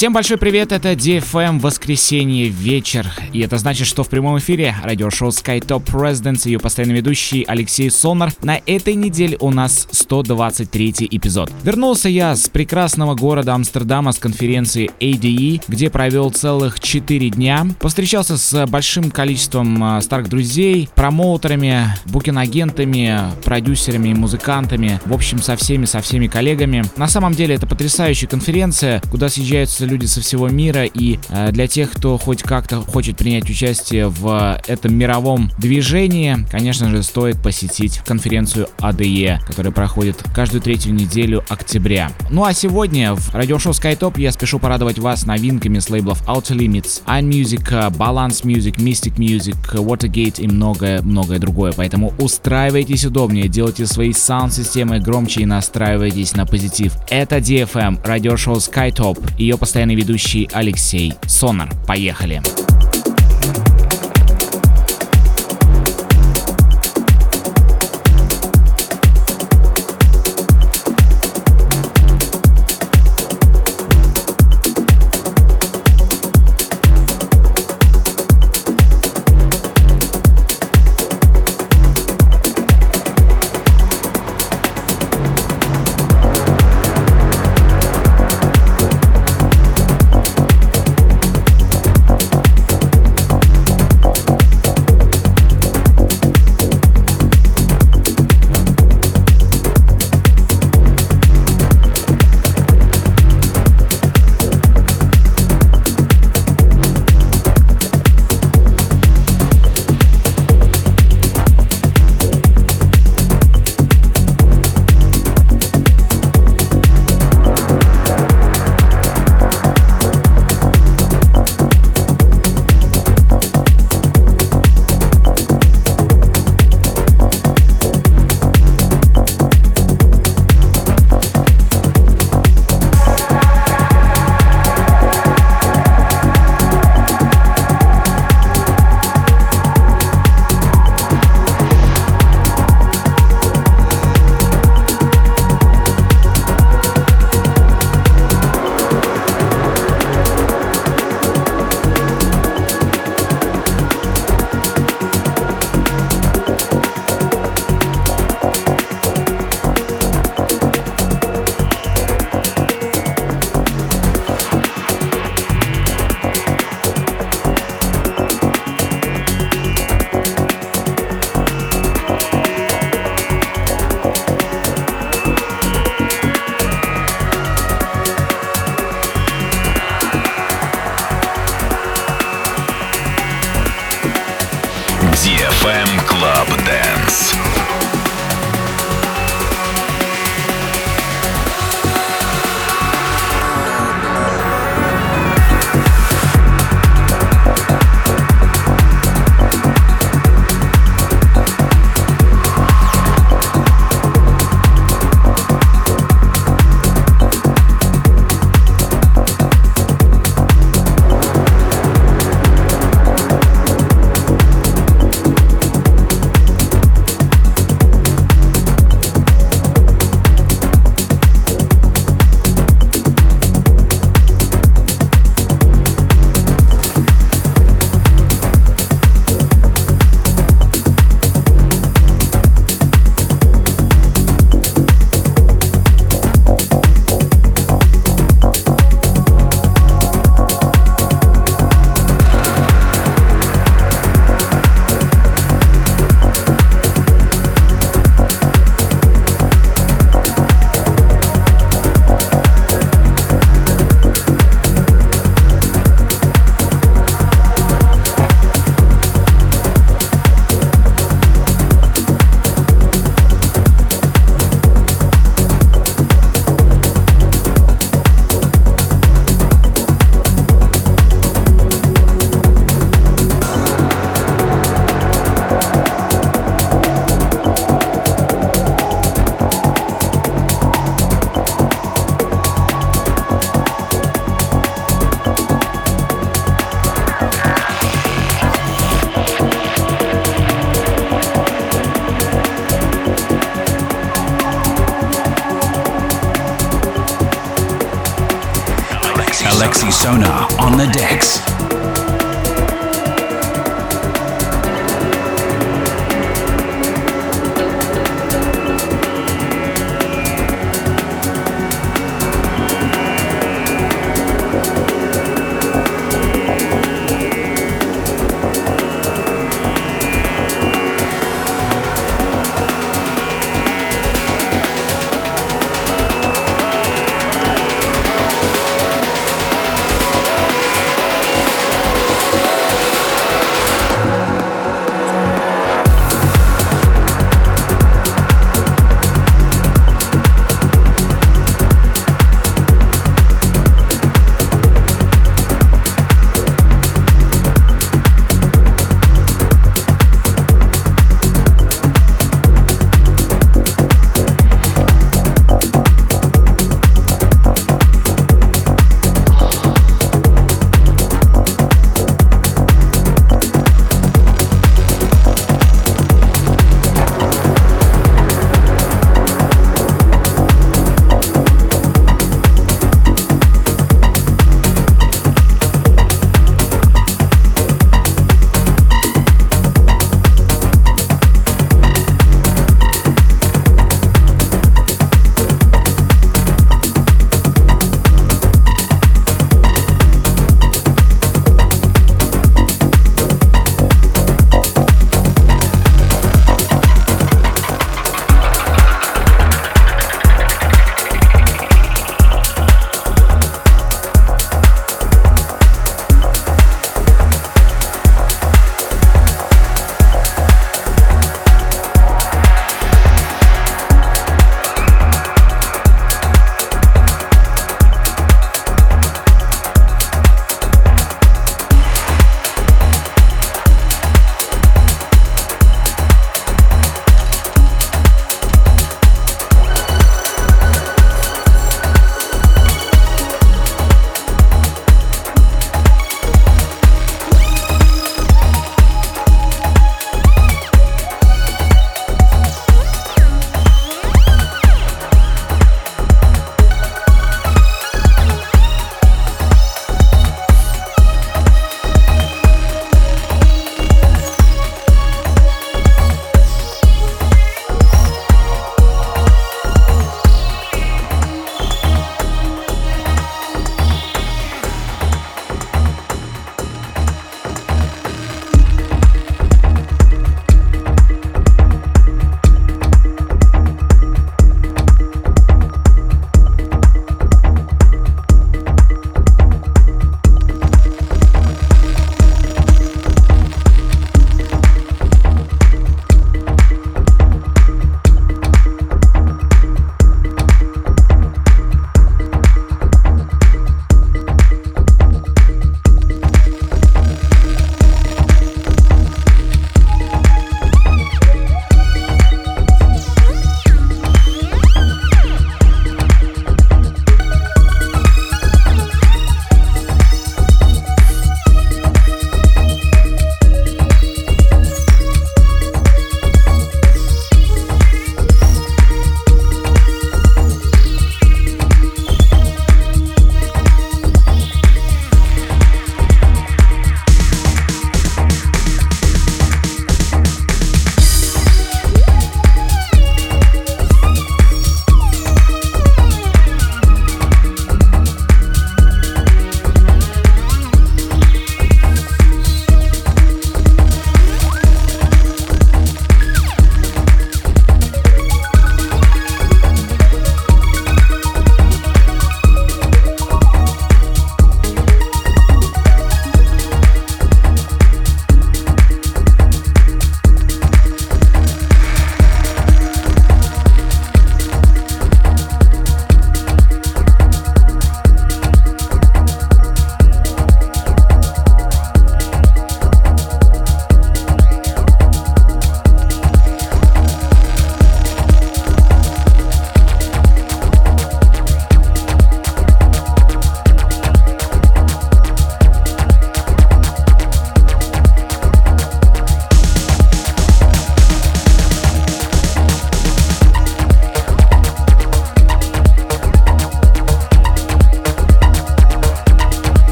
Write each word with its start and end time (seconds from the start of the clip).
Всем 0.00 0.14
большой 0.14 0.38
привет, 0.38 0.72
это 0.72 0.92
DFM, 0.92 1.60
воскресенье, 1.60 2.48
вечер. 2.48 3.06
И 3.34 3.40
это 3.40 3.58
значит, 3.58 3.86
что 3.86 4.02
в 4.02 4.08
прямом 4.08 4.38
эфире 4.38 4.74
радиошоу 4.82 5.28
SkyTop 5.28 5.84
Residence, 5.92 6.48
ее 6.48 6.58
постоянный 6.58 6.94
ведущий 6.94 7.44
Алексей 7.46 7.90
Сонар. 7.90 8.32
На 8.42 8.62
этой 8.64 8.94
неделе 8.94 9.36
у 9.40 9.50
нас 9.50 9.86
123 9.90 11.06
эпизод. 11.10 11.52
Вернулся 11.64 12.08
я 12.08 12.34
с 12.34 12.48
прекрасного 12.48 13.14
города 13.14 13.52
Амстердама 13.52 14.12
с 14.12 14.18
конференции 14.18 14.90
ADE, 15.00 15.64
где 15.68 15.90
провел 15.90 16.30
целых 16.30 16.80
4 16.80 17.28
дня. 17.28 17.66
Повстречался 17.78 18.38
с 18.38 18.66
большим 18.68 19.10
количеством 19.10 19.84
а, 19.84 20.00
старых 20.00 20.30
друзей, 20.30 20.88
промоутерами, 20.94 21.94
букинг-агентами, 22.06 23.20
продюсерами, 23.44 24.14
музыкантами, 24.14 24.98
в 25.04 25.12
общем, 25.12 25.42
со 25.42 25.56
всеми, 25.56 25.84
со 25.84 26.00
всеми 26.00 26.26
коллегами. 26.26 26.86
На 26.96 27.06
самом 27.06 27.34
деле 27.34 27.56
это 27.56 27.66
потрясающая 27.66 28.30
конференция, 28.30 29.02
куда 29.10 29.28
съезжаются 29.28 29.89
люди 29.90 30.06
со 30.06 30.20
всего 30.20 30.48
мира, 30.48 30.84
и 30.84 31.18
э, 31.28 31.52
для 31.52 31.66
тех, 31.66 31.90
кто 31.90 32.16
хоть 32.16 32.42
как-то 32.42 32.80
хочет 32.80 33.16
принять 33.16 33.48
участие 33.50 34.08
в 34.08 34.60
этом 34.66 34.94
мировом 34.94 35.50
движении, 35.58 36.38
конечно 36.50 36.88
же, 36.88 37.02
стоит 37.02 37.42
посетить 37.42 37.98
конференцию 37.98 38.68
ADE, 38.78 39.40
которая 39.46 39.72
проходит 39.72 40.22
каждую 40.34 40.62
третью 40.62 40.94
неделю 40.94 41.44
октября. 41.48 42.12
Ну 42.30 42.44
а 42.44 42.52
сегодня 42.54 43.14
в 43.14 43.34
радиошоу 43.34 43.72
SkyTop 43.72 44.20
я 44.20 44.32
спешу 44.32 44.58
порадовать 44.58 44.98
вас 44.98 45.26
новинками 45.26 45.78
с 45.78 45.90
лейблов 45.90 46.22
Outer 46.28 46.56
Limits, 46.56 47.02
iMusic, 47.06 47.90
Balance 47.96 48.44
Music, 48.44 48.76
Mystic 48.76 49.16
Music, 49.16 49.56
Watergate 49.74 50.40
и 50.40 50.46
многое-многое 50.46 51.38
другое. 51.38 51.72
Поэтому 51.72 52.12
устраивайтесь 52.18 53.04
удобнее, 53.04 53.48
делайте 53.48 53.86
свои 53.86 54.12
саунд-системы 54.12 55.00
громче 55.00 55.42
и 55.42 55.46
настраивайтесь 55.46 56.34
на 56.34 56.46
позитив. 56.46 56.92
Это 57.08 57.38
DFM, 57.38 58.06
радиошоу 58.06 58.56
SkyTop, 58.56 59.38
ее 59.38 59.58
постоянно 59.58 59.79
постоянный 59.80 59.94
ведущий 59.94 60.46
Алексей 60.52 61.14
Сонар. 61.26 61.70
Поехали! 61.86 62.42
Поехали! 62.42 62.99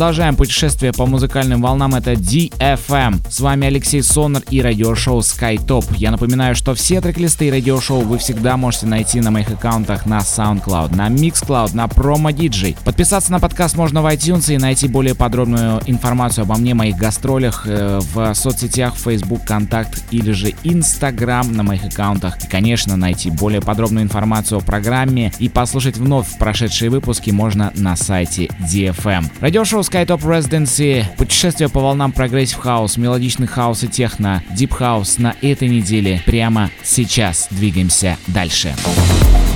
Продолжаем 0.00 0.34
путешествие 0.34 0.94
по 0.94 1.04
музыкальным 1.04 1.60
волнам. 1.60 1.94
Это 1.94 2.12
DFM. 2.12 3.20
С 3.28 3.38
вами 3.38 3.66
Алексей 3.66 4.02
Сонар 4.02 4.42
и 4.48 4.62
радиошоу 4.62 5.18
SkyTop. 5.18 5.94
Я 5.98 6.10
напоминаю, 6.10 6.54
что 6.54 6.74
все 6.74 7.02
трек-листы 7.02 7.48
и 7.48 7.50
радиошоу 7.50 8.00
вы 8.00 8.16
всегда 8.16 8.56
можете 8.56 8.86
найти 8.86 9.20
на 9.20 9.30
моих 9.30 9.50
аккаунтах 9.50 10.06
на 10.06 10.20
SoundCloud, 10.20 10.96
на 10.96 11.08
Mixcloud, 11.08 11.76
на 11.76 11.84
Promo 11.84 12.32
DJ. 12.32 12.78
Подписаться 12.82 13.30
на 13.30 13.40
подкаст 13.40 13.76
можно 13.76 14.00
в 14.00 14.06
iTunes 14.06 14.50
и 14.54 14.56
найти 14.56 14.88
более 14.88 15.14
подробную 15.14 15.82
информацию 15.84 16.44
обо 16.44 16.56
мне, 16.56 16.72
моих 16.72 16.96
гастролях 16.96 17.66
э, 17.66 18.00
в 18.14 18.32
соцсетях 18.32 18.96
Facebook, 18.96 19.44
Контакт 19.44 20.02
или 20.10 20.30
же 20.32 20.54
Instagram 20.64 21.52
на 21.52 21.62
моих 21.62 21.84
аккаунтах. 21.84 22.42
И, 22.42 22.48
конечно, 22.48 22.96
найти 22.96 23.30
более 23.30 23.60
подробную 23.60 24.04
информацию 24.06 24.56
о 24.56 24.60
программе 24.62 25.30
и 25.38 25.50
послушать 25.50 25.98
вновь 25.98 26.38
прошедшие 26.38 26.88
выпуски 26.88 27.28
можно 27.32 27.70
на 27.74 27.96
сайте 27.96 28.48
DFM. 28.60 29.26
Радиошоу 29.40 29.89
Skytop 29.90 30.20
Residency, 30.20 31.04
путешествие 31.16 31.68
по 31.68 31.80
волнам 31.80 32.12
progressive 32.12 32.58
house, 32.58 32.96
мелодичный 32.96 33.48
хаус 33.48 33.82
и 33.82 33.88
техно, 33.88 34.40
deep 34.54 34.72
house 34.72 35.18
на 35.18 35.34
этой 35.42 35.68
неделе. 35.68 36.22
Прямо 36.26 36.70
сейчас 36.84 37.48
двигаемся 37.50 38.16
дальше. 38.28 38.68
Дальше. 38.68 39.49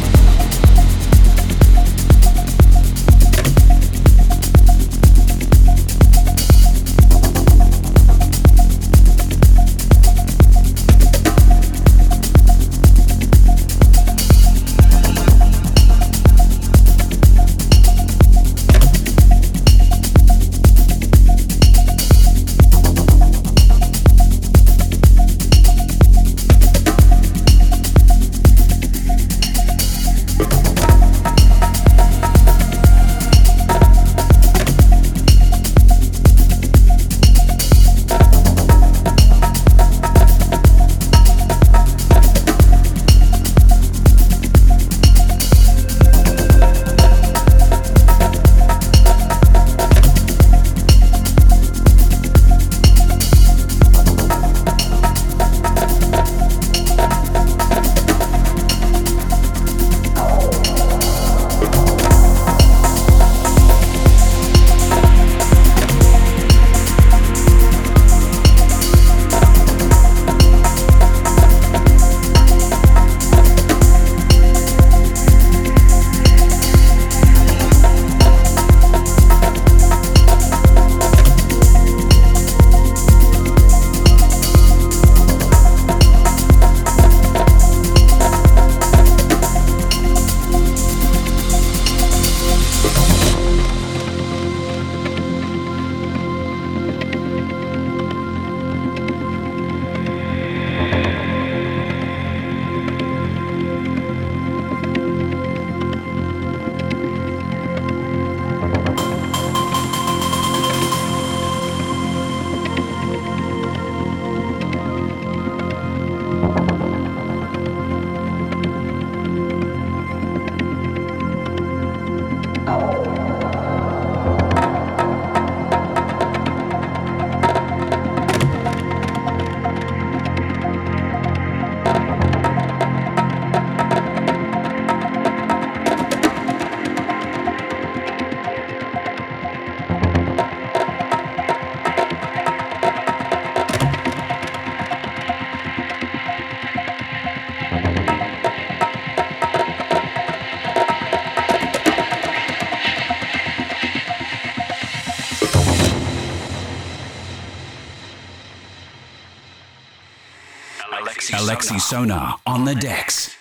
Sonar 161.85 162.39
on 162.47 162.65
the 162.65 162.75
decks. 162.75 163.34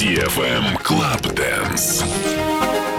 DFM 0.00 0.76
Club 0.82 1.34
Dance. 1.34 2.93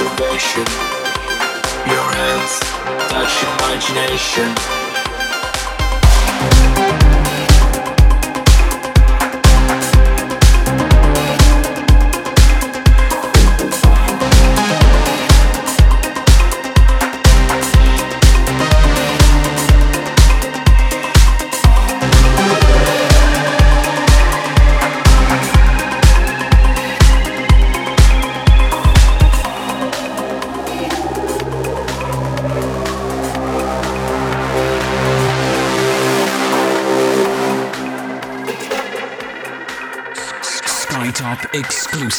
observation. 0.00 0.64
Your 1.86 2.12
hands 2.12 2.60
touch 3.10 3.44
imagination. 3.60 4.54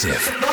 Massive. 0.03 0.50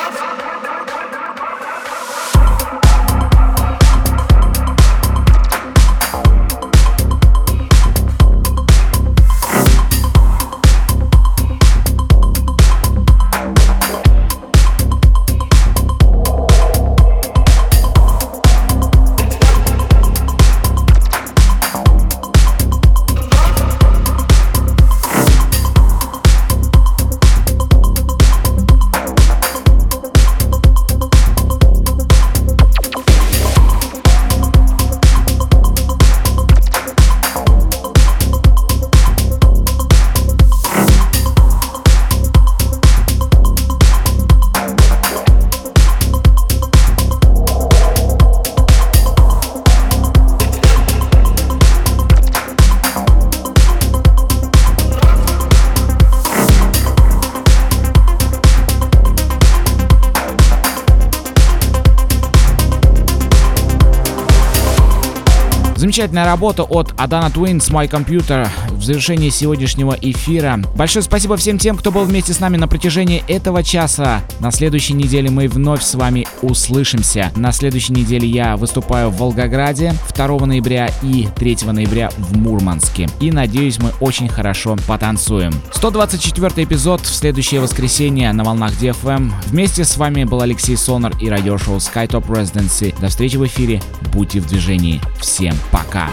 Замечательная 65.79 66.25
работа 66.25 66.63
от 66.63 66.91
Adana 66.97 67.31
Twins 67.31 67.71
My 67.71 67.89
Computer 67.89 68.49
в 68.69 68.83
завершении 68.83 69.29
сегодняшнего 69.29 69.95
эфира. 70.01 70.59
Большое 70.75 71.03
спасибо 71.03 71.37
всем 71.37 71.57
тем, 71.57 71.77
кто 71.77 71.89
был 71.89 72.03
вместе 72.03 72.33
с 72.33 72.41
нами 72.41 72.57
на 72.57 72.67
протяжении 72.67 73.23
этого 73.29 73.63
часа. 73.63 74.21
На 74.41 74.51
следующей 74.51 74.91
неделе 74.93 75.29
мы 75.29 75.47
вновь 75.47 75.81
с 75.81 75.95
вами 75.95 76.27
услышимся. 76.41 77.31
На 77.37 77.53
следующей 77.53 77.93
неделе 77.93 78.27
я 78.27 78.57
выступаю 78.57 79.09
в 79.09 79.19
Волгограде 79.19 79.93
2 80.13 80.45
ноября 80.45 80.91
и 81.01 81.29
3 81.37 81.59
ноября 81.71 82.09
в 82.17 82.37
Мурманске. 82.37 83.07
И 83.21 83.31
надеюсь, 83.31 83.79
мы 83.79 83.93
очень 84.01 84.27
хорошо 84.27 84.75
потанцуем. 84.85 85.53
124 85.71 86.65
эпизод 86.65 86.99
в 86.99 87.15
следующее 87.15 87.61
воскресенье 87.61 88.33
на 88.33 88.43
волнах 88.43 88.73
DFM. 88.81 89.31
Вместе 89.45 89.85
с 89.85 89.95
вами 89.95 90.25
был 90.25 90.41
Алексей 90.41 90.75
Сонар 90.75 91.13
и 91.21 91.29
радиошоу 91.29 91.77
SkyTop 91.77 92.27
Residency. 92.27 92.93
До 92.99 93.07
встречи 93.07 93.37
в 93.37 93.45
эфире. 93.45 93.81
Будьте 94.11 94.41
в 94.41 94.47
движении. 94.47 94.99
Всем 95.21 95.55
пока. 95.68 95.68
Pacar. 95.71 96.09